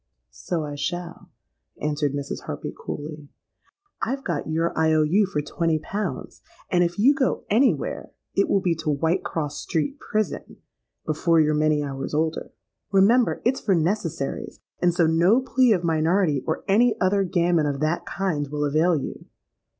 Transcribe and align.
'—'So 0.31 0.65
I 0.65 0.73
shall,' 0.73 1.29
answered 1.79 2.13
Mrs. 2.15 2.45
Harpy, 2.47 2.73
coolly. 2.75 3.29
'I've 4.01 4.23
got 4.23 4.47
your 4.49 4.75
I. 4.75 4.93
O. 4.93 5.03
U. 5.03 5.27
for 5.27 5.41
twenty 5.43 5.77
pounds; 5.77 6.41
and 6.71 6.83
if 6.83 6.97
you 6.97 7.13
go 7.13 7.43
any 7.51 7.75
where, 7.75 8.09
it 8.33 8.49
will 8.49 8.61
be 8.61 8.73
to 8.77 8.89
Whitecross 8.89 9.59
Street 9.61 9.99
prison, 9.99 10.57
before 11.05 11.39
you're 11.39 11.53
many 11.53 11.83
hours 11.83 12.15
older. 12.15 12.51
Remember, 12.91 13.43
it's 13.45 13.61
for 13.61 13.75
necessaries; 13.75 14.59
and 14.81 14.91
so 14.91 15.05
no 15.05 15.39
plea 15.39 15.71
of 15.71 15.83
minority 15.83 16.41
or 16.47 16.63
any 16.67 16.99
other 16.99 17.23
gammon 17.23 17.67
of 17.67 17.79
that 17.81 18.03
kind, 18.07 18.47
will 18.47 18.65
avail 18.65 18.95
you.' 18.99 19.27